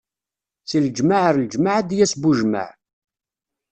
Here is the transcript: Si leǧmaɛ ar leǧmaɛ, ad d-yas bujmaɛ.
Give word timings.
Si 0.69 0.77
leǧmaɛ 0.85 1.23
ar 1.29 1.35
leǧmaɛ, 1.39 1.75
ad 1.79 1.85
d-yas 1.89 2.13
bujmaɛ. 2.21 2.69